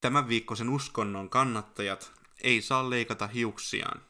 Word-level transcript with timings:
Tämän 0.00 0.28
viikkoisen 0.28 0.68
uskonnon 0.68 1.30
kannattajat 1.30 2.12
ei 2.42 2.62
saa 2.62 2.90
leikata 2.90 3.26
hiuksiaan. 3.26 4.02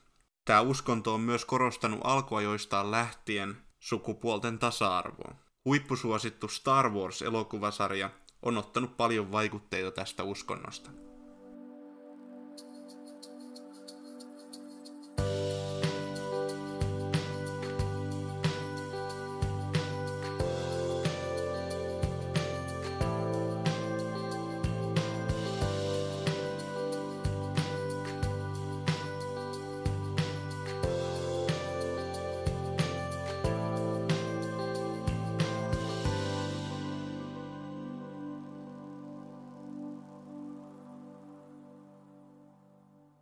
Tämä 0.44 0.60
uskonto 0.60 1.14
on 1.14 1.20
myös 1.20 1.44
korostanut 1.44 2.00
alkuajoistaan 2.04 2.90
lähtien 2.90 3.56
sukupuolten 3.80 4.58
tasa-arvoa. 4.58 5.34
Huippusuosittu 5.64 6.48
Star 6.48 6.90
Wars-elokuvasarja 6.90 8.10
on 8.42 8.58
ottanut 8.58 8.96
paljon 8.96 9.32
vaikutteita 9.32 9.90
tästä 9.90 10.22
uskonnosta. 10.22 10.90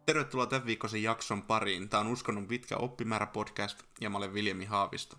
Tervetuloa 0.09 0.47
tämän 0.47 0.67
viikkoisen 0.67 1.03
jakson 1.03 1.43
pariin. 1.43 1.89
Tämä 1.89 2.01
on 2.01 2.07
Uskonnon 2.07 2.47
pitkä 2.47 2.77
oppimäärä 2.77 3.27
podcast 3.27 3.83
ja 4.01 4.11
mä 4.11 4.19
olen 4.19 4.35
Viljami 4.35 4.65
Haavisto. 4.65 5.17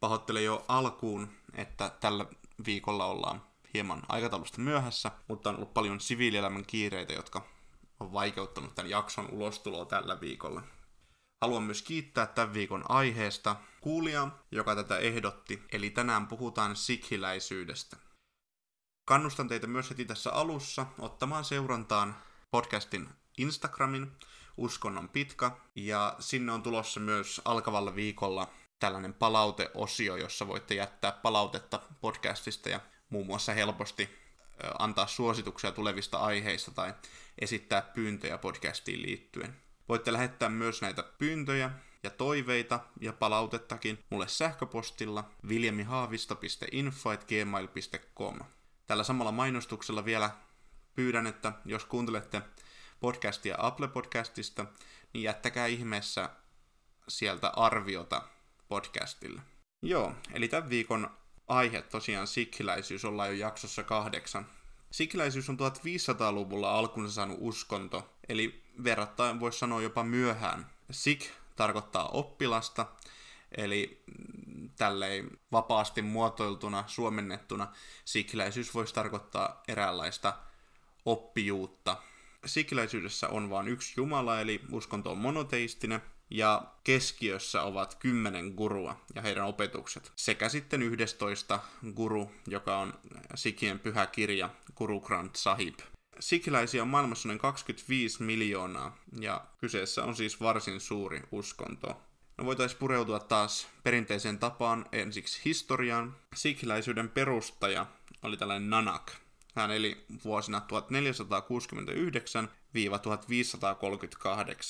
Pahoittelen 0.00 0.44
jo 0.44 0.64
alkuun, 0.68 1.28
että 1.54 1.90
tällä 2.00 2.26
viikolla 2.66 3.06
ollaan 3.06 3.42
hieman 3.74 4.02
aikataulusta 4.08 4.60
myöhässä, 4.60 5.10
mutta 5.28 5.50
on 5.50 5.56
ollut 5.56 5.74
paljon 5.74 6.00
siviilielämän 6.00 6.66
kiireitä, 6.66 7.12
jotka 7.12 7.46
on 8.00 8.12
vaikeuttanut 8.12 8.74
tämän 8.74 8.90
jakson 8.90 9.30
ulostuloa 9.30 9.84
tällä 9.84 10.20
viikolla. 10.20 10.62
Haluan 11.40 11.62
myös 11.62 11.82
kiittää 11.82 12.26
tämän 12.26 12.54
viikon 12.54 12.84
aiheesta 12.88 13.56
kuulijaa, 13.80 14.38
joka 14.50 14.74
tätä 14.74 14.98
ehdotti, 14.98 15.62
eli 15.72 15.90
tänään 15.90 16.26
puhutaan 16.26 16.76
sikhiläisyydestä. 16.76 17.96
Kannustan 19.08 19.48
teitä 19.48 19.66
myös 19.66 19.90
heti 19.90 20.04
tässä 20.04 20.32
alussa 20.32 20.86
ottamaan 20.98 21.44
seurantaan 21.44 22.16
podcastin 22.50 23.08
Instagramin, 23.38 24.12
Uskonnon 24.56 25.08
pitkä, 25.08 25.50
ja 25.74 26.16
sinne 26.18 26.52
on 26.52 26.62
tulossa 26.62 27.00
myös 27.00 27.40
alkavalla 27.44 27.94
viikolla 27.94 28.50
tällainen 28.78 29.14
palauteosio, 29.14 30.16
jossa 30.16 30.46
voitte 30.46 30.74
jättää 30.74 31.12
palautetta 31.12 31.80
podcastista 32.00 32.68
ja 32.68 32.80
muun 33.10 33.26
muassa 33.26 33.52
helposti 33.52 34.20
antaa 34.78 35.06
suosituksia 35.06 35.72
tulevista 35.72 36.18
aiheista 36.18 36.70
tai 36.70 36.94
esittää 37.38 37.82
pyyntöjä 37.82 38.38
podcastiin 38.38 39.02
liittyen. 39.02 39.56
Voitte 39.88 40.12
lähettää 40.12 40.48
myös 40.48 40.82
näitä 40.82 41.02
pyyntöjä 41.02 41.70
ja 42.02 42.10
toiveita 42.10 42.80
ja 43.00 43.12
palautettakin 43.12 44.04
mulle 44.10 44.28
sähköpostilla 44.28 45.30
viljamihaavisto.info.gmail.com. 45.48 48.38
Tällä 48.86 49.04
samalla 49.04 49.32
mainostuksella 49.32 50.04
vielä 50.04 50.30
pyydän, 50.94 51.26
että 51.26 51.52
jos 51.64 51.84
kuuntelette 51.84 52.42
podcastia 53.00 53.54
Apple 53.58 53.88
Podcastista, 53.88 54.66
niin 55.12 55.22
jättäkää 55.22 55.66
ihmeessä 55.66 56.30
sieltä 57.08 57.48
arviota 57.48 58.22
podcastille. 58.68 59.40
Joo, 59.82 60.14
eli 60.32 60.48
tämän 60.48 60.70
viikon 60.70 61.10
aihe 61.48 61.82
tosiaan 61.82 62.26
sikhiläisyys, 62.26 63.04
ollaan 63.04 63.28
jo 63.28 63.34
jaksossa 63.34 63.82
kahdeksan. 63.82 64.46
Sikhiläisyys 64.90 65.48
on 65.48 65.58
1500-luvulla 65.58 66.78
alkunsa 66.78 67.14
saanut 67.14 67.38
uskonto, 67.40 68.10
eli 68.28 68.62
verrattain 68.84 69.40
voisi 69.40 69.58
sanoa 69.58 69.82
jopa 69.82 70.04
myöhään. 70.04 70.70
Sikh 70.90 71.30
tarkoittaa 71.56 72.08
oppilasta, 72.08 72.86
eli 73.56 74.02
tälleen 74.76 75.30
vapaasti 75.52 76.02
muotoiltuna, 76.02 76.84
suomennettuna, 76.86 77.72
sikhiläisyys 78.04 78.74
voisi 78.74 78.94
tarkoittaa 78.94 79.62
eräänlaista 79.68 80.36
oppijuutta, 81.04 81.96
sikiläisyydessä 82.46 83.28
on 83.28 83.50
vain 83.50 83.68
yksi 83.68 83.94
Jumala, 83.96 84.40
eli 84.40 84.60
uskonto 84.72 85.12
on 85.12 85.18
monoteistinen, 85.18 86.02
ja 86.30 86.62
keskiössä 86.84 87.62
ovat 87.62 87.94
kymmenen 87.94 88.52
gurua 88.56 89.00
ja 89.14 89.22
heidän 89.22 89.46
opetukset, 89.46 90.12
sekä 90.16 90.48
sitten 90.48 90.82
11 90.82 91.60
guru, 91.94 92.32
joka 92.46 92.78
on 92.78 92.94
Sikien 93.34 93.78
pyhä 93.78 94.06
kirja, 94.06 94.50
Guru 94.76 95.00
Granth 95.00 95.36
Sahib. 95.36 95.78
Sikiläisiä 96.20 96.82
on 96.82 96.88
maailmassa 96.88 97.28
noin 97.28 97.38
25 97.38 98.22
miljoonaa, 98.22 98.96
ja 99.20 99.44
kyseessä 99.58 100.04
on 100.04 100.16
siis 100.16 100.40
varsin 100.40 100.80
suuri 100.80 101.22
uskonto. 101.32 102.02
No 102.38 102.44
voitaisiin 102.44 102.78
pureutua 102.78 103.18
taas 103.18 103.68
perinteiseen 103.82 104.38
tapaan 104.38 104.86
ensiksi 104.92 105.40
historiaan. 105.44 106.16
Sikiläisyyden 106.34 107.08
perustaja 107.08 107.86
oli 108.22 108.36
tällainen 108.36 108.70
Nanak, 108.70 109.12
hän 109.54 109.70
eli 109.70 110.04
vuosina 110.24 110.62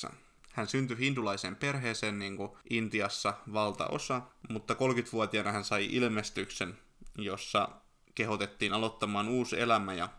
1469-1538. 0.09 0.13
Hän 0.53 0.67
syntyi 0.67 0.97
hindulaiseen 0.97 1.55
perheeseen 1.55 2.19
niin 2.19 2.37
kuin 2.37 2.51
Intiassa 2.69 3.33
valtaosa, 3.53 4.21
mutta 4.49 4.73
30-vuotiaana 4.73 5.51
hän 5.51 5.63
sai 5.63 5.87
ilmestyksen, 5.91 6.77
jossa 7.17 7.69
kehotettiin 8.15 8.73
aloittamaan 8.73 9.29
uusi 9.29 9.59
elämä 9.59 9.93
ja 9.93 10.09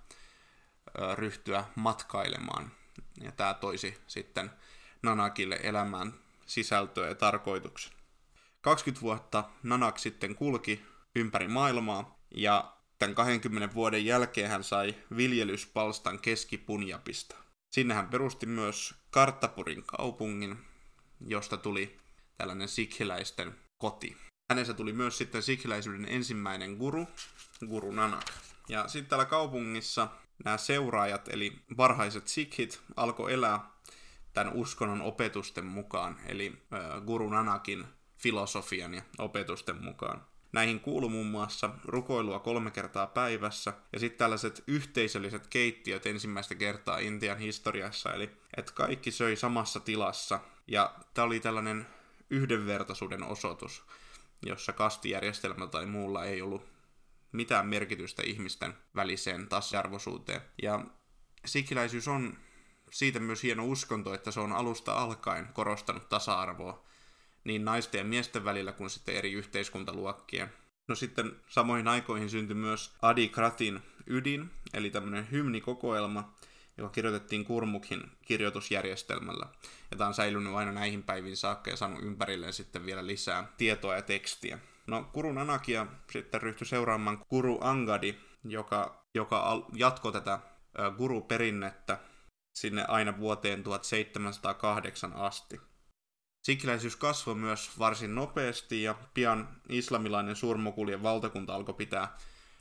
ryhtyä 1.14 1.64
matkailemaan. 1.74 2.72
Ja 3.20 3.32
tämä 3.32 3.54
toisi 3.54 3.98
sitten 4.06 4.50
Nanakille 5.02 5.60
elämään 5.62 6.14
sisältöä 6.46 7.08
ja 7.08 7.14
tarkoituksen. 7.14 7.92
20 8.60 9.02
vuotta 9.02 9.44
Nanak 9.62 9.98
sitten 9.98 10.34
kulki 10.34 10.82
ympäri 11.16 11.48
maailmaa 11.48 12.18
ja 12.34 12.76
Tämän 13.02 13.14
20 13.14 13.74
vuoden 13.74 14.06
jälkeen 14.06 14.50
hän 14.50 14.64
sai 14.64 14.94
viljelyspalstan 15.16 16.18
keskipunjapista. 16.18 17.36
Sinne 17.74 17.94
hän 17.94 18.08
perusti 18.08 18.46
myös 18.46 18.94
Karttapurin 19.10 19.84
kaupungin, 19.86 20.58
josta 21.26 21.56
tuli 21.56 21.98
tällainen 22.38 22.68
sikhiläisten 22.68 23.54
koti. 23.78 24.16
Hänessä 24.50 24.74
tuli 24.74 24.92
myös 24.92 25.18
sitten 25.18 25.42
sikhiläisyyden 25.42 26.08
ensimmäinen 26.08 26.76
guru, 26.76 27.06
Guru 27.68 27.90
Nanak. 27.90 28.26
Ja 28.68 28.88
sitten 28.88 29.08
täällä 29.08 29.24
kaupungissa 29.24 30.08
nämä 30.44 30.56
seuraajat, 30.56 31.28
eli 31.28 31.52
varhaiset 31.76 32.28
sikhit, 32.28 32.80
alkoi 32.96 33.32
elää 33.32 33.70
tämän 34.32 34.52
uskonnon 34.52 35.02
opetusten 35.02 35.66
mukaan, 35.66 36.20
eli 36.26 36.62
Guru 37.06 37.28
Nanakin 37.28 37.84
filosofian 38.18 38.94
ja 38.94 39.02
opetusten 39.18 39.84
mukaan. 39.84 40.31
Näihin 40.52 40.80
kuuluu 40.80 41.08
muun 41.08 41.26
muassa 41.26 41.70
rukoilua 41.84 42.38
kolme 42.38 42.70
kertaa 42.70 43.06
päivässä 43.06 43.72
ja 43.92 43.98
sitten 43.98 44.18
tällaiset 44.18 44.64
yhteisölliset 44.66 45.46
keittiöt 45.46 46.06
ensimmäistä 46.06 46.54
kertaa 46.54 46.98
Intian 46.98 47.38
historiassa, 47.38 48.14
eli 48.14 48.30
että 48.56 48.72
kaikki 48.72 49.10
söi 49.10 49.36
samassa 49.36 49.80
tilassa. 49.80 50.40
Ja 50.66 50.94
tämä 51.14 51.26
oli 51.26 51.40
tällainen 51.40 51.86
yhdenvertaisuuden 52.30 53.22
osoitus, 53.22 53.84
jossa 54.46 54.72
kastijärjestelmä 54.72 55.66
tai 55.66 55.86
muulla 55.86 56.24
ei 56.24 56.42
ollut 56.42 56.72
mitään 57.32 57.66
merkitystä 57.66 58.22
ihmisten 58.22 58.74
väliseen 58.94 59.48
tasa-arvoisuuteen. 59.48 60.40
Ja 60.62 60.84
sikiläisyys 61.44 62.08
on 62.08 62.38
siitä 62.90 63.18
myös 63.18 63.42
hieno 63.42 63.64
uskonto, 63.64 64.14
että 64.14 64.30
se 64.30 64.40
on 64.40 64.52
alusta 64.52 64.94
alkaen 64.94 65.48
korostanut 65.52 66.08
tasa-arvoa 66.08 66.91
niin 67.44 67.64
naisten 67.64 67.98
ja 67.98 68.04
miesten 68.04 68.44
välillä 68.44 68.72
kuin 68.72 68.90
sitten 68.90 69.14
eri 69.14 69.32
yhteiskuntaluokkien. 69.32 70.52
No 70.88 70.94
sitten 70.94 71.32
samoihin 71.48 71.88
aikoihin 71.88 72.30
syntyi 72.30 72.54
myös 72.54 72.92
Adi 73.02 73.28
Kratin 73.28 73.82
ydin, 74.06 74.50
eli 74.74 74.90
tämmöinen 74.90 75.30
hymnikokoelma, 75.30 76.34
joka 76.78 76.90
kirjoitettiin 76.90 77.44
Kurmukhin 77.44 78.02
kirjoitusjärjestelmällä. 78.22 79.46
Ja 79.90 79.96
tämä 79.96 80.08
on 80.08 80.14
säilynyt 80.14 80.54
aina 80.54 80.72
näihin 80.72 81.02
päiviin 81.02 81.36
saakka 81.36 81.70
ja 81.70 81.76
saanut 81.76 82.02
ympärilleen 82.02 82.52
sitten 82.52 82.86
vielä 82.86 83.06
lisää 83.06 83.52
tietoa 83.56 83.94
ja 83.94 84.02
tekstiä. 84.02 84.58
No 84.86 85.10
Kurun 85.12 85.38
Anakia 85.38 85.86
sitten 86.12 86.42
ryhtyi 86.42 86.66
seuraamaan 86.66 87.18
Kuru 87.28 87.58
Angadi, 87.60 88.14
joka, 88.44 89.06
joka 89.14 89.66
jatkoi 89.72 90.12
tätä 90.12 90.38
guru-perinnettä 90.96 91.98
sinne 92.54 92.84
aina 92.88 93.18
vuoteen 93.18 93.62
1708 93.62 95.12
asti. 95.12 95.60
Sikiläisyys 96.42 96.96
kasvoi 96.96 97.34
myös 97.34 97.78
varsin 97.78 98.14
nopeasti 98.14 98.82
ja 98.82 98.94
pian 99.14 99.48
islamilainen 99.68 100.36
suurmokulien 100.36 101.02
valtakunta 101.02 101.54
alkoi 101.54 101.74
pitää 101.74 102.16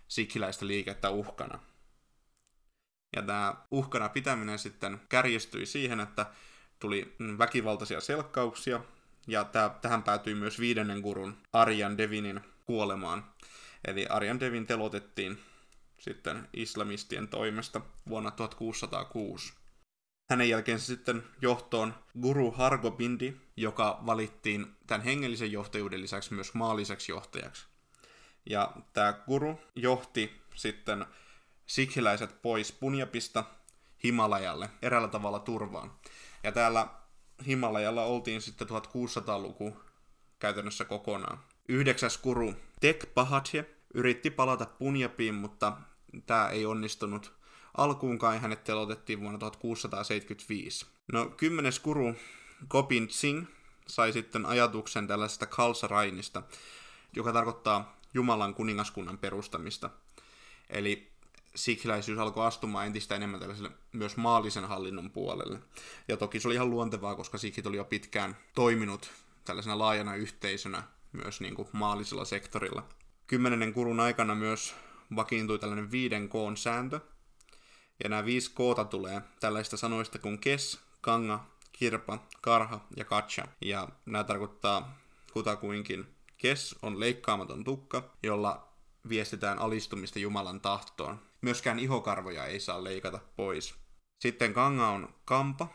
sikiläistä 0.07 0.67
liikettä 0.67 1.09
uhkana. 1.09 1.59
Ja 3.15 3.21
tämä 3.21 3.55
uhkana 3.71 4.09
pitäminen 4.09 4.59
sitten 4.59 5.01
kärjistyi 5.09 5.65
siihen, 5.65 5.99
että 5.99 6.25
tuli 6.79 7.15
väkivaltaisia 7.37 8.01
selkkauksia, 8.01 8.83
ja 9.27 9.45
tähän 9.81 10.03
päätyi 10.03 10.35
myös 10.35 10.59
viidennen 10.59 10.99
gurun 10.99 11.37
Arjan 11.53 11.97
Devinin 11.97 12.41
kuolemaan. 12.65 13.25
Eli 13.85 14.07
Arjan 14.07 14.39
Devin 14.39 14.67
telotettiin 14.67 15.39
sitten 15.99 16.49
islamistien 16.53 17.27
toimesta 17.27 17.81
vuonna 18.09 18.31
1606. 18.31 19.53
Hänen 20.31 20.49
jälkeensä 20.49 20.85
sitten 20.85 21.23
johtoon 21.41 21.93
Guru 22.21 22.51
Hargobindi, 22.51 23.33
joka 23.57 23.99
valittiin 24.05 24.67
tämän 24.87 25.01
hengellisen 25.01 25.51
johtajuuden 25.51 26.01
lisäksi 26.01 26.33
myös 26.33 26.53
maalliseksi 26.53 27.11
johtajaksi. 27.11 27.65
Ja 28.45 28.71
tämä 28.93 29.13
guru 29.13 29.59
johti 29.75 30.41
sitten 30.55 31.05
sikhiläiset 31.65 32.41
pois 32.41 32.71
Punjabista 32.71 33.43
Himalajalle 34.03 34.69
eräällä 34.81 35.07
tavalla 35.07 35.39
turvaan. 35.39 35.91
Ja 36.43 36.51
täällä 36.51 36.87
Himalajalla 37.47 38.03
oltiin 38.03 38.41
sitten 38.41 38.67
1600-luku 38.67 39.77
käytännössä 40.39 40.85
kokonaan. 40.85 41.39
Yhdeksäs 41.67 42.17
kuru 42.17 42.53
Tek 42.79 43.13
Pahatje 43.13 43.69
yritti 43.93 44.29
palata 44.29 44.65
Punjabiin, 44.65 45.35
mutta 45.35 45.77
tämä 46.25 46.49
ei 46.49 46.65
onnistunut 46.65 47.40
alkuunkaan 47.77 48.41
hänet 48.41 48.63
telotettiin 48.63 49.21
vuonna 49.21 49.39
1675. 49.39 50.85
No 51.13 51.25
kymmenes 51.25 51.79
kuru 51.79 52.15
Gopin 52.69 53.09
Singh 53.09 53.49
sai 53.87 54.13
sitten 54.13 54.45
ajatuksen 54.45 55.07
tällaisesta 55.07 55.45
Khalsa-rainista, 55.45 56.43
joka 57.15 57.33
tarkoittaa 57.33 57.97
Jumalan 58.13 58.53
kuningaskunnan 58.53 59.17
perustamista. 59.17 59.89
Eli 60.69 61.11
sikhiläisyys 61.55 62.19
alkoi 62.19 62.47
astumaan 62.47 62.87
entistä 62.87 63.15
enemmän 63.15 63.39
tällaiselle 63.39 63.71
myös 63.91 64.17
maallisen 64.17 64.65
hallinnon 64.65 65.11
puolelle. 65.11 65.59
Ja 66.07 66.17
toki 66.17 66.39
se 66.39 66.47
oli 66.47 66.55
ihan 66.55 66.69
luontevaa, 66.69 67.15
koska 67.15 67.37
sikhit 67.37 67.67
oli 67.67 67.77
jo 67.77 67.85
pitkään 67.85 68.37
toiminut 68.55 69.11
tällaisena 69.45 69.79
laajana 69.79 70.15
yhteisönä 70.15 70.83
myös 71.11 71.41
niin 71.41 71.55
kuin 71.55 71.67
maallisella 71.71 72.25
sektorilla. 72.25 72.83
Kymmenennen 73.27 73.73
kurun 73.73 73.99
aikana 73.99 74.35
myös 74.35 74.75
vakiintui 75.15 75.59
tällainen 75.59 75.91
viiden 75.91 76.29
koon 76.29 76.57
sääntö. 76.57 76.99
Ja 78.03 78.09
nämä 78.09 78.25
viisi 78.25 78.51
koota 78.53 78.85
tulee 78.85 79.21
tällaista 79.39 79.77
sanoista 79.77 80.19
kuin 80.19 80.39
kes, 80.39 80.79
kanga, 81.01 81.45
kirpa, 81.71 82.19
karha 82.41 82.79
ja 82.97 83.05
katcha. 83.05 83.47
Ja 83.61 83.89
nämä 84.05 84.23
tarkoittaa 84.23 84.97
kutakuinkin 85.33 86.07
kes 86.41 86.75
on 86.81 86.99
leikkaamaton 86.99 87.63
tukka, 87.63 88.03
jolla 88.23 88.67
viestitään 89.09 89.59
alistumista 89.59 90.19
Jumalan 90.19 90.61
tahtoon. 90.61 91.21
Myöskään 91.41 91.79
ihokarvoja 91.79 92.45
ei 92.45 92.59
saa 92.59 92.83
leikata 92.83 93.19
pois. 93.35 93.75
Sitten 94.19 94.53
kanga 94.53 94.87
on 94.87 95.13
kampa, 95.25 95.67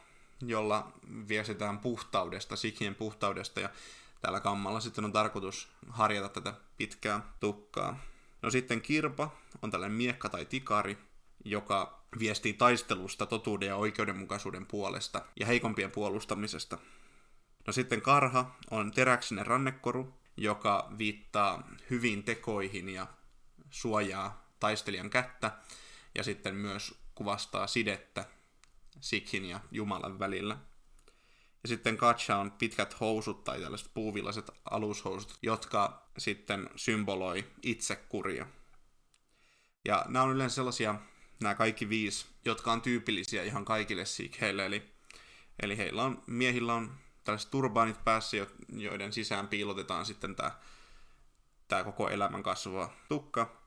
jolla 0.43 0.93
viestitään 1.29 1.79
puhtaudesta, 1.79 2.57
sikhien 2.57 2.95
puhtaudesta, 2.95 3.61
ja 3.61 3.69
tällä 4.21 4.41
kammalla 4.41 4.81
sitten 4.81 5.05
on 5.05 5.13
tarkoitus 5.13 5.69
harjata 5.89 6.29
tätä 6.29 6.55
pitkää 6.77 7.21
tukkaa. 7.41 7.99
No 8.43 8.51
sitten 8.51 8.81
kirpa 8.81 9.31
on 9.63 9.71
tällainen 9.71 9.97
miekka 9.97 10.29
tai 10.29 10.45
tikari, 10.45 10.99
joka 11.45 11.96
viestii 12.19 12.53
taistelusta 12.53 13.27
totuuden 13.27 13.67
ja 13.67 13.77
oikeudenmukaisuuden 13.77 14.67
puolesta 14.67 15.23
ja 15.41 15.47
heikompien 15.47 15.91
puolustamisesta. 15.91 16.79
No 17.67 17.73
sitten 17.73 18.03
karha 18.03 18.57
on 18.71 18.91
teräksinen 18.91 19.47
rannekoru, 19.47 20.15
joka 20.37 20.93
viittaa 20.99 21.69
hyviin 21.91 22.23
tekoihin 22.23 22.89
ja 22.89 23.07
suojaa 23.71 24.51
taistelijan 24.61 25.11
kättä 25.11 25.51
ja 26.15 26.25
sitten 26.25 26.55
myös 26.55 26.95
kuvastaa 27.15 27.67
sidettä 27.67 28.25
Sikhin 29.01 29.45
ja 29.45 29.61
Jumalan 29.71 30.19
välillä. 30.19 30.57
Ja 31.63 31.69
sitten 31.69 31.97
katcha 31.97 32.37
on 32.37 32.51
pitkät 32.51 33.01
housut 33.01 33.45
tai 33.45 33.61
tällaiset 33.61 33.91
puuvillaiset 33.95 34.51
alushousut, 34.71 35.39
jotka 35.43 36.09
sitten 36.19 36.71
symboloi 36.77 37.45
itsekuria. 37.63 38.47
Ja 39.85 40.05
nämä 40.09 40.23
on 40.23 40.33
yleensä 40.33 40.55
sellaisia, 40.55 40.95
nämä 41.41 41.55
kaikki 41.55 41.89
viisi, 41.89 42.27
jotka 42.45 42.73
on 42.73 42.83
tyypillisiä 42.83 43.43
ihan 43.43 43.65
kaikille 43.65 44.05
sikheille. 44.05 44.67
Eli, 44.67 44.93
eli 45.63 45.77
heillä 45.77 46.03
on, 46.03 46.23
miehillä 46.27 46.75
on 46.75 46.95
tällaiset 47.25 47.51
turbaanit 47.51 48.05
päässä, 48.05 48.37
joiden 48.69 49.13
sisään 49.13 49.49
piilotetaan 49.49 50.07
sitten 50.07 50.37
tämä, 50.37 50.51
tämä 51.69 51.85
koko 51.85 52.09
elämän 52.09 52.43
kasvava 52.43 52.91
tukka. 53.09 53.63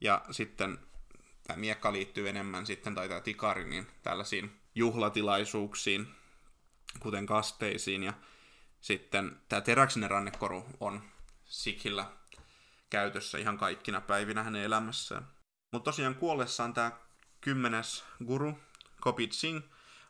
Ja 0.00 0.24
sitten 0.30 0.78
tämä 1.46 1.56
miekka 1.56 1.92
liittyy 1.92 2.28
enemmän 2.28 2.66
sitten, 2.66 2.94
tai 2.94 3.08
tämä 3.08 3.20
tikari, 3.20 3.64
niin 3.64 3.86
tällaisiin 4.02 4.60
juhlatilaisuuksiin, 4.74 6.14
kuten 7.00 7.26
kasteisiin. 7.26 8.02
Ja 8.02 8.12
sitten 8.80 9.40
tämä 9.48 9.60
teräksinen 9.60 10.10
rannekoru 10.10 10.66
on 10.80 11.02
Sikhillä 11.44 12.06
käytössä 12.90 13.38
ihan 13.38 13.58
kaikkina 13.58 14.00
päivinä 14.00 14.42
hänen 14.42 14.62
elämässään. 14.62 15.26
Mutta 15.72 15.90
tosiaan 15.90 16.14
kuollessaan 16.14 16.74
tämä 16.74 16.92
kymmenes 17.40 18.04
guru, 18.26 18.58
Kopit 19.00 19.32
Singh, 19.32 19.66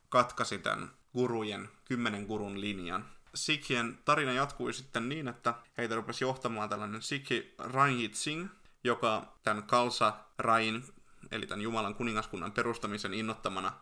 katkaisi 0.09 0.59
tämän 0.59 0.91
gurujen, 1.12 1.69
kymmenen 1.85 2.26
gurun 2.26 2.61
linjan. 2.61 3.09
Sikhien 3.35 3.99
tarina 4.05 4.32
jatkui 4.32 4.73
sitten 4.73 5.09
niin, 5.09 5.29
että 5.29 5.55
heitä 5.79 5.94
rupesi 5.94 6.25
johtamaan 6.25 6.69
tällainen 6.69 7.03
Sikhi 7.03 7.55
Ranjit 7.59 8.14
Singh, 8.14 8.53
joka 8.85 9.38
tämän 9.43 9.62
Kalsa 9.62 10.14
Rain, 10.38 10.85
eli 11.31 11.47
tämän 11.47 11.62
Jumalan 11.62 11.94
kuningaskunnan 11.94 12.53
perustamisen 12.53 13.14
innottamana, 13.14 13.73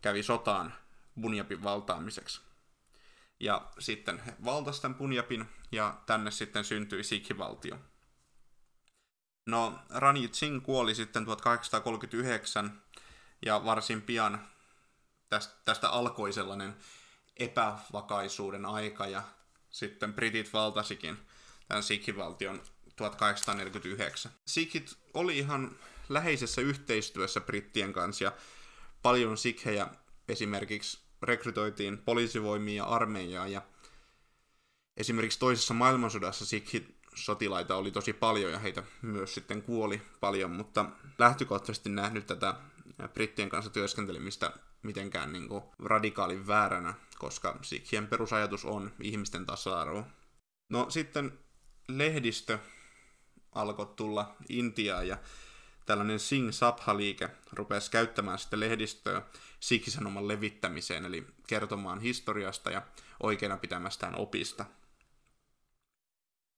kävi 0.00 0.22
sotaan 0.22 0.74
Bunjabin 1.20 1.62
valtaamiseksi. 1.62 2.40
Ja 3.40 3.70
sitten 3.78 4.18
he 4.18 4.34
valtasivat 4.44 4.82
tämän 4.82 4.98
Punjabin, 4.98 5.48
ja 5.72 6.00
tänne 6.06 6.30
sitten 6.30 6.64
syntyi 6.64 7.04
Sikhi-valtio. 7.04 7.78
No, 9.46 9.78
Ranjit 9.90 10.34
Singh 10.34 10.64
kuoli 10.64 10.94
sitten 10.94 11.24
1839, 11.24 12.82
ja 13.46 13.64
varsin 13.64 14.02
pian 14.02 14.48
tästä, 15.28 15.54
tästä 15.64 15.88
alkoi 15.88 16.32
sellainen 16.32 16.76
epävakaisuuden 17.36 18.66
aika, 18.66 19.06
ja 19.06 19.22
sitten 19.70 20.14
britit 20.14 20.52
valtasikin 20.52 21.16
tämän 21.68 21.82
Sikhi-valtion 21.82 22.62
1849. 22.96 24.32
Sikhit 24.46 24.96
oli 25.14 25.38
ihan 25.38 25.76
läheisessä 26.08 26.60
yhteistyössä 26.60 27.40
brittien 27.40 27.92
kanssa, 27.92 28.24
ja 28.24 28.32
paljon 29.02 29.38
sikhejä 29.38 29.88
esimerkiksi 30.28 30.98
rekrytoitiin 31.22 31.98
poliisivoimiin 31.98 32.76
ja 32.76 32.84
armeijaan, 32.84 33.52
ja 33.52 33.62
esimerkiksi 34.96 35.38
toisessa 35.38 35.74
maailmansodassa 35.74 36.46
sikhit 36.46 37.01
sotilaita 37.14 37.76
oli 37.76 37.90
tosi 37.90 38.12
paljon 38.12 38.52
ja 38.52 38.58
heitä 38.58 38.82
myös 39.02 39.34
sitten 39.34 39.62
kuoli 39.62 40.02
paljon, 40.20 40.50
mutta 40.50 40.84
lähtökohtaisesti 41.18 41.90
nähnyt 41.90 42.26
tätä 42.26 42.54
brittien 43.14 43.48
kanssa 43.48 43.70
työskentelemistä 43.70 44.52
mitenkään 44.82 45.32
niin 45.32 45.48
kuin 45.48 45.64
radikaalin 45.78 46.46
vääränä, 46.46 46.94
koska 47.18 47.58
sikhien 47.62 48.06
perusajatus 48.06 48.64
on 48.64 48.92
ihmisten 49.00 49.46
tasa-arvo. 49.46 50.04
No 50.68 50.90
sitten 50.90 51.38
lehdistö 51.88 52.58
alkoi 53.52 53.86
tulla 53.96 54.36
Intiaan 54.48 55.08
ja 55.08 55.18
tällainen 55.86 56.20
Singh 56.20 56.52
Sabha-liike 56.52 57.30
rupesi 57.52 57.90
käyttämään 57.90 58.38
sitten 58.38 58.60
lehdistöä 58.60 59.22
Sikhisanoman 59.60 60.28
levittämiseen, 60.28 61.04
eli 61.04 61.26
kertomaan 61.46 62.00
historiasta 62.00 62.70
ja 62.70 62.82
oikeana 63.22 63.56
pitämästään 63.56 64.18
opista. 64.18 64.64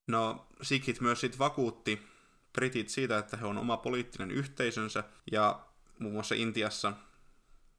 No, 0.07 0.47
Sikhit 0.63 1.01
myös 1.01 1.21
sitten 1.21 1.39
vakuutti 1.39 2.09
britit 2.53 2.89
siitä, 2.89 3.19
että 3.19 3.37
he 3.37 3.47
on 3.47 3.59
oma 3.59 3.77
poliittinen 3.77 4.31
yhteisönsä, 4.31 5.05
ja 5.33 5.67
muun 5.99 6.15
muassa 6.15 6.35
Intiassa 6.35 6.93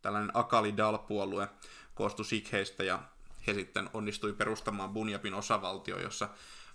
tällainen 0.01 0.31
Akali 0.33 0.77
Dal-puolue 0.77 1.47
koostui 1.95 2.25
Sikheistä, 2.25 2.83
ja 2.83 3.03
he 3.47 3.53
sitten 3.53 3.89
onnistui 3.93 4.33
perustamaan 4.33 4.89
Bunjabin 4.89 5.33
osavaltio, 5.33 5.99
jossa 5.99 6.29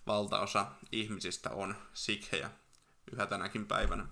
valtaosa 0.07 0.66
ihmisistä 0.92 1.50
on 1.50 1.75
Sikhejä 1.95 2.50
yhä 3.12 3.26
tänäkin 3.26 3.66
päivänä. 3.66 4.07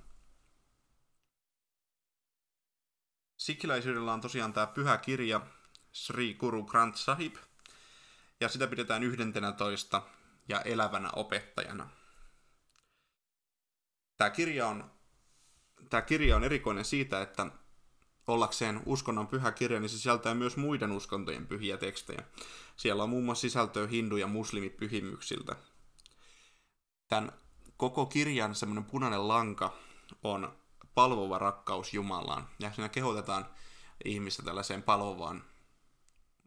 Sikhiläisyydellä 3.37 4.13
on 4.13 4.21
tosiaan 4.21 4.53
tämä 4.53 4.67
pyhä 4.67 4.99
kirja 4.99 5.41
Sri 5.93 6.35
Guru 6.35 6.65
Granth 6.65 6.99
Sahib, 6.99 7.37
ja 8.41 8.49
sitä 8.49 8.67
pidetään 8.67 9.03
toista 9.53 10.03
ja 10.49 10.61
elävänä 10.61 11.11
opettajana. 11.17 11.91
Tämä 14.17 14.31
kirja 14.31 14.67
on, 14.67 14.91
tämä 15.91 16.03
kirja 16.03 16.37
on 16.37 16.45
erikoinen 16.45 16.85
siitä, 16.85 17.23
että 17.23 17.47
ollakseen 18.27 18.83
uskonnon 18.87 19.27
pyhä 19.27 19.53
kirja, 19.53 19.81
niin 19.81 19.89
se 19.89 19.97
sisältää 19.97 20.35
myös 20.35 20.57
muiden 20.57 20.93
uskontojen 20.93 21.47
pyhiä 21.47 21.77
tekstejä. 21.77 22.23
Siellä 22.77 23.03
on 23.03 23.11
muun 23.11 23.25
muassa 23.25 23.43
sisältöä 23.43 23.87
hindu- 23.87 24.17
ja 24.17 24.27
muslimipyhimyksiltä. 24.27 25.57
Tämän 27.09 27.33
koko 27.77 28.07
kirjan 28.07 28.55
semmoinen 28.55 28.85
punainen 28.85 29.29
lanka 29.29 29.77
on 30.23 30.59
palvova 30.95 31.39
rakkaus 31.39 31.95
Jumalaan. 31.95 32.49
Ja 32.59 32.73
siinä 32.73 32.89
kehotetaan 32.89 33.47
ihmistä 34.05 34.43
tällaiseen 34.43 34.83
palvovaan 34.83 35.45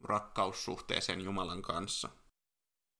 rakkaussuhteeseen 0.04 1.22
Jumalan 1.22 1.62
kanssa. 1.62 2.10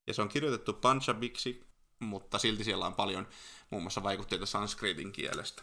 Ja 0.06 0.14
se 0.14 0.22
on 0.22 0.28
kirjoitettu 0.28 0.72
panchabiksi, 0.72 1.66
mutta 1.98 2.38
silti 2.38 2.64
siellä 2.64 2.86
on 2.86 2.94
paljon 2.94 3.28
muun 3.70 3.82
muassa 3.82 4.02
vaikutteita 4.02 4.46
sanskritin 4.46 5.12
kielestä. 5.12 5.62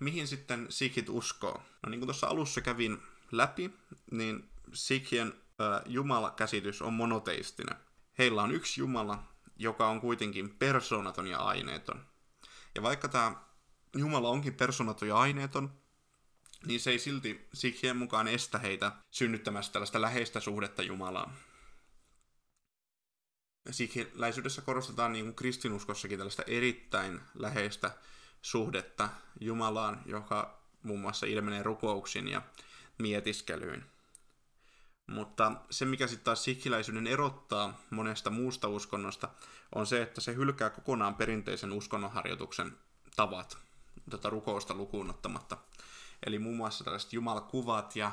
mihin 0.00 0.26
sitten 0.26 0.66
sikhit 0.68 1.08
uskoo? 1.08 1.62
No 1.82 1.90
niin 1.90 2.00
kuin 2.00 2.06
tuossa 2.06 2.26
alussa 2.26 2.60
kävin 2.60 3.02
läpi, 3.32 3.70
niin 4.10 4.50
sikhien 4.72 5.26
äh, 5.60 5.82
jumalakäsitys 5.86 6.82
on 6.82 6.92
monoteistinen. 6.92 7.76
Heillä 8.18 8.42
on 8.42 8.52
yksi 8.52 8.80
jumala, 8.80 9.24
joka 9.56 9.88
on 9.88 10.00
kuitenkin 10.00 10.54
persoonaton 10.54 11.26
ja 11.26 11.38
aineeton. 11.38 12.06
Ja 12.74 12.82
vaikka 12.82 13.08
tämä 13.08 13.46
Jumala 13.96 14.28
onkin 14.28 14.54
persoonaton 14.54 15.08
ja 15.08 15.16
aineeton, 15.16 15.72
niin 16.66 16.80
se 16.80 16.90
ei 16.90 16.98
silti 16.98 17.48
sikhien 17.54 17.96
mukaan 17.96 18.28
estä 18.28 18.58
heitä 18.58 18.92
synnyttämästä 19.10 19.72
tällaista 19.72 20.00
läheistä 20.00 20.40
suhdetta 20.40 20.82
Jumalaan. 20.82 21.32
Sikhiläisyydessä 23.70 24.62
korostetaan 24.62 25.12
niin 25.12 25.24
kuin 25.24 25.34
kristinuskossakin 25.34 26.18
tällaista 26.18 26.42
erittäin 26.46 27.20
läheistä 27.34 27.90
suhdetta 28.42 29.08
Jumalaan, 29.40 30.02
joka 30.06 30.60
muun 30.82 31.00
muassa 31.00 31.26
ilmenee 31.26 31.62
rukouksin 31.62 32.28
ja 32.28 32.42
mietiskelyin. 32.98 33.84
Mutta 35.06 35.52
se, 35.70 35.84
mikä 35.84 36.06
sitten 36.06 36.24
taas 36.24 36.44
sikhiläisyyden 36.44 37.06
erottaa 37.06 37.80
monesta 37.90 38.30
muusta 38.30 38.68
uskonnosta, 38.68 39.28
on 39.74 39.86
se, 39.86 40.02
että 40.02 40.20
se 40.20 40.34
hylkää 40.34 40.70
kokonaan 40.70 41.14
perinteisen 41.14 41.72
uskonnonharjoituksen 41.72 42.78
tavat, 43.16 43.58
tota 44.10 44.30
rukousta 44.30 44.74
lukuun 44.74 45.10
ottamatta. 45.10 45.56
Eli 46.26 46.38
muun 46.38 46.56
muassa 46.56 46.84
tällaiset 46.84 47.12
jumalakuvat 47.12 47.96
ja 47.96 48.12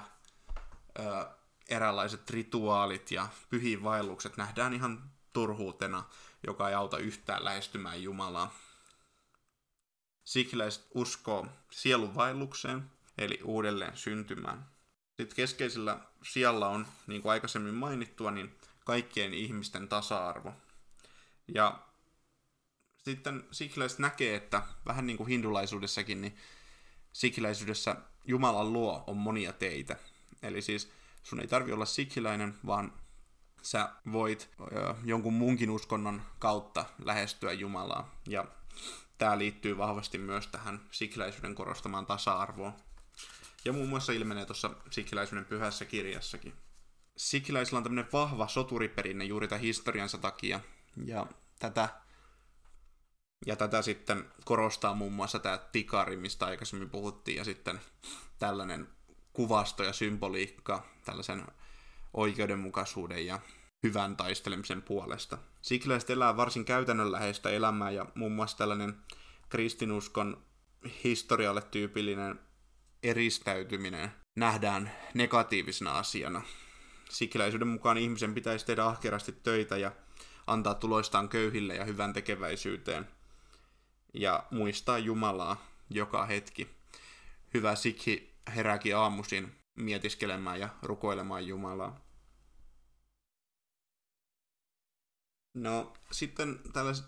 ö, 0.99 1.25
eräänlaiset 1.69 2.29
rituaalit 2.29 3.11
ja 3.11 3.27
pyhiinvaellukset 3.49 4.37
nähdään 4.37 4.73
ihan 4.73 5.11
turhuutena, 5.33 6.03
joka 6.47 6.69
ei 6.69 6.75
auta 6.75 6.97
yhtään 6.97 7.45
lähestymään 7.45 8.03
Jumalaa. 8.03 8.53
Sikhiläiset 10.23 10.87
uskoo 10.93 11.47
sielunvaellukseen, 11.71 12.91
eli 13.17 13.39
uudelleen 13.43 13.97
syntymään. 13.97 14.65
Sitten 15.17 15.35
keskeisellä 15.35 15.99
sijalla 16.23 16.67
on, 16.67 16.87
niin 17.07 17.21
kuin 17.21 17.31
aikaisemmin 17.31 17.73
mainittua, 17.73 18.31
niin 18.31 18.55
kaikkien 18.85 19.33
ihmisten 19.33 19.87
tasa-arvo. 19.87 20.53
Ja 21.47 21.79
sitten 23.03 23.47
sikhiläiset 23.51 23.99
näkee, 23.99 24.35
että 24.35 24.63
vähän 24.85 25.07
niin 25.07 25.17
kuin 25.17 25.27
hindulaisuudessakin, 25.27 26.21
niin 26.21 26.37
sikhiläisyydessä 27.13 27.95
Jumalan 28.25 28.73
luo 28.73 29.03
on 29.07 29.17
monia 29.17 29.53
teitä. 29.53 29.95
Eli 30.43 30.61
siis 30.61 30.91
sun 31.23 31.39
ei 31.39 31.47
tarvi 31.47 31.71
olla 31.71 31.85
sikhiläinen, 31.85 32.55
vaan 32.65 32.93
sä 33.63 33.89
voit 34.11 34.49
jonkun 35.03 35.33
munkin 35.33 35.69
uskonnon 35.69 36.21
kautta 36.39 36.85
lähestyä 37.03 37.51
Jumalaa. 37.51 38.21
Ja 38.27 38.45
tämä 39.17 39.37
liittyy 39.37 39.77
vahvasti 39.77 40.17
myös 40.17 40.47
tähän 40.47 40.81
sikhiläisyyden 40.91 41.55
korostamaan 41.55 42.05
tasa-arvoon. 42.05 42.73
Ja 43.65 43.73
muun 43.73 43.89
muassa 43.89 44.13
ilmenee 44.13 44.45
tuossa 44.45 44.71
sikhiläisyyden 44.91 45.45
pyhässä 45.45 45.85
kirjassakin. 45.85 46.53
Sikhiläisillä 47.17 47.77
on 47.77 47.83
tämmöinen 47.83 48.11
vahva 48.13 48.47
soturiperinne 48.47 49.25
juuri 49.25 49.47
tämän 49.47 49.61
historiansa 49.61 50.17
takia. 50.17 50.59
Ja 51.05 51.27
tätä, 51.59 51.89
ja 53.45 53.55
tätä 53.55 53.81
sitten 53.81 54.31
korostaa 54.45 54.93
muun 54.93 55.13
muassa 55.13 55.39
tämä 55.39 55.57
tikari, 55.57 56.17
mistä 56.17 56.45
aikaisemmin 56.45 56.89
puhuttiin, 56.89 57.37
ja 57.37 57.43
sitten 57.43 57.81
tällainen 58.39 58.87
kuvasto 59.33 59.83
ja 59.83 59.93
symboliikka 59.93 60.85
tällaisen 61.05 61.45
oikeudenmukaisuuden 62.13 63.25
ja 63.25 63.39
hyvän 63.83 64.17
taistelemisen 64.17 64.81
puolesta. 64.81 65.37
Sikhiläiset 65.61 66.09
elää 66.09 66.37
varsin 66.37 66.65
käytännönläheistä 66.65 67.49
elämää 67.49 67.91
ja 67.91 68.05
muun 68.15 68.31
muassa 68.31 68.57
tällainen 68.57 68.95
kristinuskon 69.49 70.43
historialle 71.03 71.61
tyypillinen 71.61 72.39
eristäytyminen 73.03 74.11
nähdään 74.35 74.91
negatiivisena 75.13 75.91
asiana. 75.91 76.41
Sikiläisyyden 77.09 77.67
mukaan 77.67 77.97
ihmisen 77.97 78.33
pitäisi 78.33 78.65
tehdä 78.65 78.85
ahkerasti 78.85 79.31
töitä 79.31 79.77
ja 79.77 79.91
antaa 80.47 80.73
tuloistaan 80.73 81.29
köyhille 81.29 81.75
ja 81.75 81.85
hyvän 81.85 82.13
tekeväisyyteen. 82.13 83.07
Ja 84.13 84.43
muistaa 84.51 84.97
Jumalaa 84.97 85.67
joka 85.89 86.25
hetki. 86.25 86.67
Hyvä 87.53 87.75
sikhi 87.75 88.33
herääkin 88.55 88.97
aamuisin 88.97 89.55
mietiskelemään 89.75 90.59
ja 90.59 90.69
rukoilemaan 90.81 91.47
Jumalaa. 91.47 92.02
No 95.53 95.93
sitten 96.11 96.59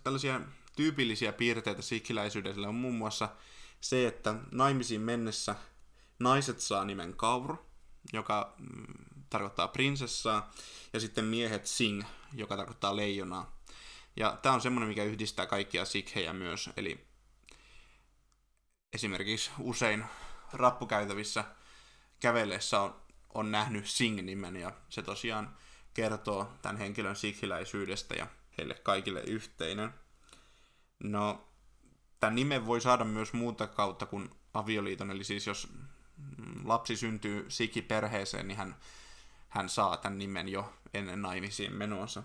tällaisia 0.03 0.41
tyypillisiä 0.75 1.33
piirteitä 1.33 1.81
sikhiläisyydellä 1.81 2.67
on 2.67 2.75
muun 2.75 2.95
muassa 2.95 3.29
se, 3.81 4.07
että 4.07 4.35
naimisiin 4.51 5.01
mennessä 5.01 5.55
naiset 6.19 6.59
saa 6.59 6.85
nimen 6.85 7.13
Kaur, 7.13 7.57
joka 8.13 8.55
mm, 8.57 8.93
tarkoittaa 9.29 9.67
prinsessaa, 9.67 10.51
ja 10.93 10.99
sitten 10.99 11.25
miehet 11.25 11.65
Singh, 11.65 12.07
joka 12.33 12.57
tarkoittaa 12.57 12.95
leijonaa. 12.95 13.61
Ja 14.15 14.37
tämä 14.41 14.55
on 14.55 14.61
semmoinen, 14.61 14.89
mikä 14.89 15.03
yhdistää 15.03 15.45
kaikkia 15.45 15.85
sikhejä 15.85 16.33
myös, 16.33 16.69
eli 16.77 17.07
esimerkiksi 18.93 19.51
usein 19.59 20.05
rappukäytävissä 20.53 21.43
kävellessä 22.19 22.81
on, 22.81 22.95
on 23.33 23.51
nähnyt 23.51 23.87
Singh-nimen, 23.87 24.55
ja 24.55 24.71
se 24.89 25.01
tosiaan 25.01 25.57
kertoo 25.95 26.53
tämän 26.61 26.77
henkilön 26.77 27.15
sikhiläisyydestä 27.15 28.15
ja 28.15 28.27
heille 28.57 28.73
kaikille 28.73 29.21
yhteinen. 29.21 29.93
No, 31.03 31.47
tämän 32.19 32.35
nimen 32.35 32.65
voi 32.65 32.81
saada 32.81 33.03
myös 33.03 33.33
muuta 33.33 33.67
kautta 33.67 34.05
kuin 34.05 34.29
avioliiton, 34.53 35.11
eli 35.11 35.23
siis 35.23 35.47
jos 35.47 35.67
lapsi 36.63 36.95
syntyy 36.97 37.45
sikiperheeseen, 37.49 38.47
niin 38.47 38.57
hän, 38.57 38.75
hän 39.49 39.69
saa 39.69 39.97
tämän 39.97 40.17
nimen 40.17 40.49
jo 40.49 40.73
ennen 40.93 41.21
naimisiin 41.21 41.73
menoansa. 41.73 42.23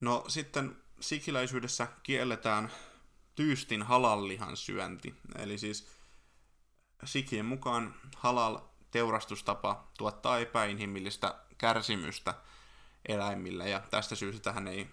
No 0.00 0.24
sitten 0.28 0.76
sikiläisyydessä 1.00 1.88
kielletään 2.02 2.72
tyystin 3.34 3.82
halallihan 3.82 4.56
syönti. 4.56 5.14
Eli 5.38 5.58
siis 5.58 5.88
sikien 7.04 7.46
mukaan 7.46 7.94
halal 8.16 8.60
teurastustapa 8.92 9.88
tuottaa 9.98 10.38
epäinhimillistä 10.38 11.34
kärsimystä 11.58 12.34
eläimille 13.08 13.68
ja 13.68 13.80
tästä 13.90 14.14
syystä 14.14 14.42
tähän 14.42 14.68
ei 14.68 14.88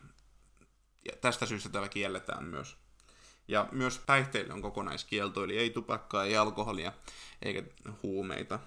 ja 1.05 1.17
tästä 1.21 1.45
syystä 1.45 1.69
tällä 1.69 1.89
kielletään 1.89 2.43
myös. 2.43 2.77
Ja 3.47 3.67
myös 3.71 3.99
päihteille 3.99 4.53
on 4.53 4.61
kokonaiskielto, 4.61 5.43
eli 5.43 5.57
ei 5.57 5.69
tupakkaa, 5.69 6.23
ei 6.23 6.37
alkoholia 6.37 6.93
eikä 7.41 7.63
huumeita. 8.03 8.59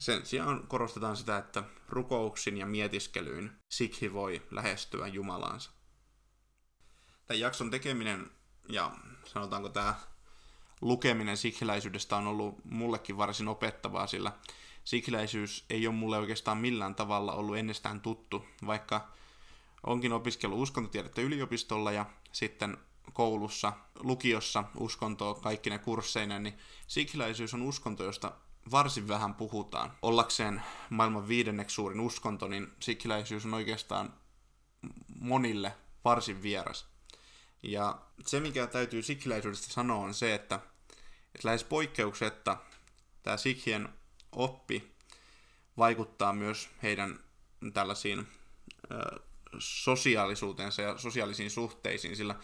Sen 0.00 0.26
sijaan 0.26 0.66
korostetaan 0.66 1.16
sitä, 1.16 1.38
että 1.38 1.64
rukouksin 1.88 2.58
ja 2.58 2.66
mietiskelyin 2.66 3.52
sikhi 3.68 4.12
voi 4.12 4.46
lähestyä 4.50 5.06
Jumalaansa. 5.06 5.70
Tämän 7.26 7.40
jakson 7.40 7.70
tekeminen 7.70 8.30
ja 8.68 8.90
sanotaanko 9.24 9.68
tämä 9.68 9.94
lukeminen 10.80 11.36
sikhiläisyydestä 11.36 12.16
on 12.16 12.26
ollut 12.26 12.64
mullekin 12.64 13.16
varsin 13.16 13.48
opettavaa, 13.48 14.06
sillä 14.06 14.32
sikhiläisyys 14.84 15.64
ei 15.70 15.86
ole 15.86 15.94
mulle 15.94 16.18
oikeastaan 16.18 16.58
millään 16.58 16.94
tavalla 16.94 17.32
ollut 17.32 17.56
ennestään 17.56 18.00
tuttu, 18.00 18.44
vaikka 18.66 19.08
onkin 19.86 20.12
opiskellut 20.12 20.58
uskontotiedettä 20.58 21.20
yliopistolla 21.20 21.92
ja 21.92 22.06
sitten 22.32 22.76
koulussa, 23.12 23.72
lukiossa 24.00 24.64
uskontoa 24.76 25.34
kaikki 25.34 25.70
ne 25.70 25.78
kursseina, 25.78 26.38
niin 26.38 26.58
sikhiläisyys 26.86 27.54
on 27.54 27.62
uskonto, 27.62 28.04
josta 28.04 28.32
varsin 28.70 29.08
vähän 29.08 29.34
puhutaan. 29.34 29.92
Ollakseen 30.02 30.62
maailman 30.90 31.28
viidenneksi 31.28 31.74
suurin 31.74 32.00
uskonto, 32.00 32.48
niin 32.48 32.68
sikhiläisyys 32.80 33.46
on 33.46 33.54
oikeastaan 33.54 34.14
monille 35.20 35.72
varsin 36.04 36.42
vieras. 36.42 36.97
Ja 37.62 37.98
se, 38.26 38.40
mikä 38.40 38.66
täytyy 38.66 39.02
sikhiläisyydestä 39.02 39.72
sanoa, 39.72 40.04
on 40.04 40.14
se, 40.14 40.34
että, 40.34 40.60
että 41.34 41.48
lähes 41.48 41.64
poikkeuksetta 41.64 42.56
tämä 43.22 43.36
sikhien 43.36 43.88
oppi 44.32 44.94
vaikuttaa 45.78 46.32
myös 46.32 46.68
heidän 46.82 47.20
tällaisiin 47.74 48.26
sosiaalisuuteensa 49.58 50.82
ja 50.82 50.98
sosiaalisiin 50.98 51.50
suhteisiin, 51.50 52.16
sillä 52.16 52.34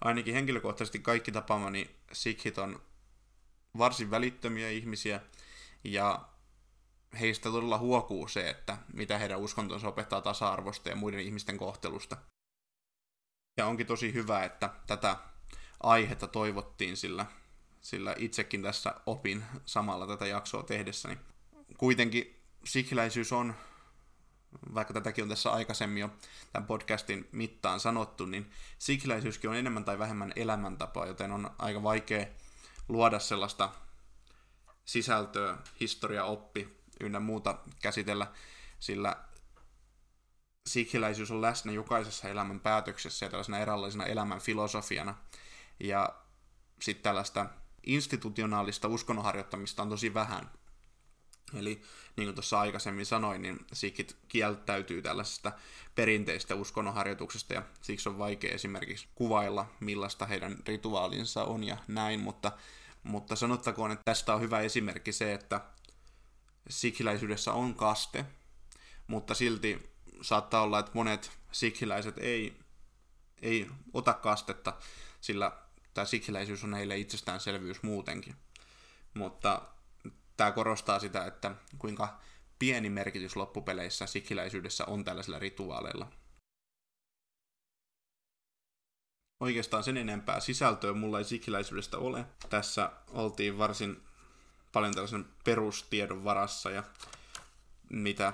ainakin 0.00 0.34
henkilökohtaisesti 0.34 0.98
kaikki 0.98 1.32
tapaamani 1.32 1.90
sikhit 2.12 2.58
on 2.58 2.82
varsin 3.78 4.10
välittömiä 4.10 4.70
ihmisiä, 4.70 5.20
ja 5.84 6.28
heistä 7.20 7.50
todella 7.50 7.78
huokuu 7.78 8.28
se, 8.28 8.50
että 8.50 8.78
mitä 8.92 9.18
heidän 9.18 9.38
uskontonsa 9.38 9.88
opettaa 9.88 10.20
tasa-arvosta 10.20 10.88
ja 10.88 10.96
muiden 10.96 11.20
ihmisten 11.20 11.58
kohtelusta. 11.58 12.16
Ja 13.56 13.66
onkin 13.66 13.86
tosi 13.86 14.14
hyvä, 14.14 14.44
että 14.44 14.70
tätä 14.86 15.16
aihetta 15.82 16.26
toivottiin, 16.26 16.96
sillä, 16.96 17.26
sillä 17.80 18.14
itsekin 18.18 18.62
tässä 18.62 18.94
opin 19.06 19.44
samalla 19.66 20.06
tätä 20.06 20.26
jaksoa 20.26 20.62
tehdessäni. 20.62 21.18
Kuitenkin 21.78 22.42
sikhiläisyys 22.64 23.32
on 23.32 23.54
vaikka 24.74 24.94
tätäkin 24.94 25.22
on 25.22 25.28
tässä 25.28 25.50
aikaisemmin 25.50 26.00
jo 26.00 26.10
tämän 26.52 26.66
podcastin 26.66 27.28
mittaan 27.32 27.80
sanottu, 27.80 28.26
niin 28.26 28.50
sikiläisyyskin 28.78 29.50
on 29.50 29.56
enemmän 29.56 29.84
tai 29.84 29.98
vähemmän 29.98 30.32
elämäntapa, 30.36 31.06
joten 31.06 31.32
on 31.32 31.50
aika 31.58 31.82
vaikea 31.82 32.26
luoda 32.88 33.18
sellaista 33.18 33.70
sisältöä, 34.84 35.56
historia, 35.80 36.24
oppi 36.24 36.68
ynnä 37.00 37.20
muuta 37.20 37.58
käsitellä, 37.82 38.26
sillä 38.80 39.16
sikiläisyys 40.66 41.30
on 41.30 41.42
läsnä 41.42 41.72
jokaisessa 41.72 42.28
elämän 42.28 42.60
päätöksessä 42.60 43.26
ja 43.26 43.30
tällaisena 43.30 43.58
eräänlaisena 43.58 44.04
elämän 44.04 44.40
filosofiana. 44.40 45.14
Ja 45.80 46.14
sitten 46.80 47.02
tällaista 47.02 47.46
institutionaalista 47.86 48.88
uskonnonharjoittamista 48.88 49.82
on 49.82 49.88
tosi 49.88 50.14
vähän. 50.14 50.50
Eli 51.54 51.82
niin 52.16 52.26
kuin 52.26 52.34
tuossa 52.34 52.60
aikaisemmin 52.60 53.06
sanoin, 53.06 53.42
niin 53.42 53.58
sikit 53.72 54.16
kieltäytyy 54.28 55.02
tällaisesta 55.02 55.52
perinteistä 55.94 56.54
uskonnonharjoituksesta 56.54 57.54
ja 57.54 57.62
siksi 57.82 58.08
on 58.08 58.18
vaikea 58.18 58.54
esimerkiksi 58.54 59.08
kuvailla, 59.14 59.66
millaista 59.80 60.26
heidän 60.26 60.56
rituaalinsa 60.66 61.44
on 61.44 61.64
ja 61.64 61.76
näin, 61.88 62.20
mutta, 62.20 62.52
mutta 63.02 63.36
sanottakoon, 63.36 63.92
että 63.92 64.04
tästä 64.04 64.34
on 64.34 64.40
hyvä 64.40 64.60
esimerkki 64.60 65.12
se, 65.12 65.32
että 65.32 65.60
sikiläisyydessä 66.70 67.52
on 67.52 67.74
kaste, 67.74 68.24
mutta 69.06 69.34
silti 69.34 69.95
saattaa 70.22 70.62
olla, 70.62 70.78
että 70.78 70.92
monet 70.94 71.30
sikiläiset 71.52 72.18
ei, 72.18 72.58
ei 73.42 73.66
ota 73.92 74.12
kastetta, 74.14 74.72
sillä 75.20 75.52
tämä 75.94 76.04
sikiläisyys 76.04 76.64
on 76.64 76.74
heille 76.74 76.98
itsestäänselvyys 76.98 77.82
muutenkin. 77.82 78.36
Mutta 79.14 79.62
tämä 80.36 80.52
korostaa 80.52 80.98
sitä, 80.98 81.26
että 81.26 81.54
kuinka 81.78 82.20
pieni 82.58 82.90
merkitys 82.90 83.36
loppupeleissä 83.36 84.06
sikiläisyydessä 84.06 84.84
on 84.84 85.04
tällaisilla 85.04 85.38
rituaaleilla. 85.38 86.12
Oikeastaan 89.40 89.84
sen 89.84 89.96
enempää 89.96 90.40
sisältöä 90.40 90.92
mulla 90.92 91.18
ei 91.18 91.24
sikiläisyydestä 91.24 91.98
ole. 91.98 92.26
Tässä 92.50 92.92
oltiin 93.08 93.58
varsin 93.58 94.02
paljon 94.72 94.94
tällaisen 94.94 95.28
perustiedon 95.44 96.24
varassa 96.24 96.70
ja 96.70 96.82
mitä, 97.90 98.32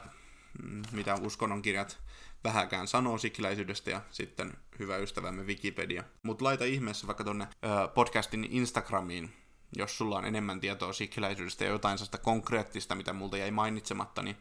mitä 0.93 1.15
uskonnonkirjat 1.15 2.01
vähäkään 2.45 2.89
sanoo 2.89 3.19
sikiläisyydestä 3.19 3.91
ja 3.91 4.01
sitten 4.11 4.53
hyvä 4.79 4.97
ystävämme 4.97 5.43
Wikipedia. 5.43 6.05
Mutta 6.23 6.45
laita 6.45 6.65
ihmeessä 6.65 7.07
vaikka 7.07 7.25
tonne 7.25 7.49
podcastin 7.95 8.45
Instagramiin 8.51 9.33
jos 9.77 9.99
sulla 9.99 10.19
on 10.19 10.25
enemmän 10.25 10.61
tietoa 10.61 10.93
sikhiläisyydestä 10.93 11.65
ja 11.65 11.71
jotain 11.71 11.99
sellaista 11.99 12.19
konkreettista, 12.19 12.95
mitä 12.95 13.13
multa 13.13 13.37
jäi 13.37 13.51
mainitsematta, 13.51 14.23
niin, 14.23 14.37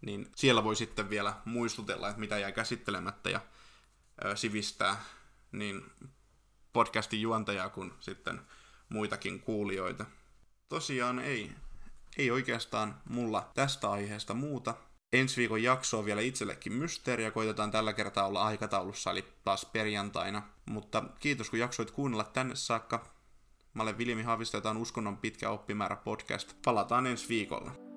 niin 0.00 0.30
siellä 0.36 0.64
voi 0.64 0.76
sitten 0.76 1.10
vielä 1.10 1.34
muistutella, 1.44 2.08
että 2.08 2.20
mitä 2.20 2.38
jäi 2.38 2.52
käsittelemättä 2.52 3.30
ja 3.30 3.40
ö, 4.24 4.36
sivistää 4.36 5.04
niin 5.52 5.84
podcastin 6.72 7.20
juontajaa 7.20 7.68
kuin 7.68 7.92
sitten 8.00 8.40
muitakin 8.88 9.40
kuulijoita. 9.40 10.06
Tosiaan 10.68 11.18
ei, 11.18 11.52
ei 12.18 12.30
oikeastaan 12.30 13.00
mulla 13.08 13.50
tästä 13.54 13.90
aiheesta 13.90 14.34
muuta. 14.34 14.74
Ensi 15.12 15.36
viikon 15.36 15.62
jakso 15.62 15.98
on 15.98 16.04
vielä 16.04 16.20
itsellekin 16.20 16.72
mysteeri 16.72 17.24
ja 17.24 17.30
koitetaan 17.30 17.70
tällä 17.70 17.92
kertaa 17.92 18.26
olla 18.26 18.42
aikataulussa, 18.42 19.10
eli 19.10 19.24
taas 19.44 19.64
perjantaina. 19.64 20.42
Mutta 20.66 21.04
kiitos 21.20 21.50
kun 21.50 21.58
jaksoit 21.58 21.90
kuunnella 21.90 22.24
tänne 22.24 22.56
saakka. 22.56 23.06
Mä 23.74 23.82
olen 23.82 23.98
Viljami 23.98 24.22
Haavisto, 24.22 24.56
ja 24.56 24.60
tämä 24.60 24.70
on 24.70 24.76
Uskonnon 24.76 25.16
pitkä 25.16 25.50
oppimäärä 25.50 25.96
podcast. 25.96 26.52
Palataan 26.64 27.06
ensi 27.06 27.28
viikolla. 27.28 27.91